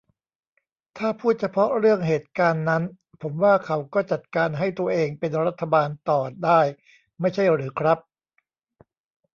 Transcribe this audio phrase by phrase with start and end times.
[0.97, 2.83] ถ้าพูดเฉพาะเรื่องเหตุการณ์นั้น
[3.21, 6.61] ผมว่าเขาก็จัดการให้ตัวเองเป็นรัฐบาลต่อได้
[7.19, 7.97] ไม่ใช่หรือครับ?